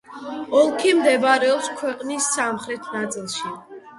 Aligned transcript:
ოლქი 0.59 0.93
მდებარეობს 0.99 1.69
ქვეყნის 1.81 2.29
სამხრეთ 2.39 2.91
ნაწილში. 2.97 3.55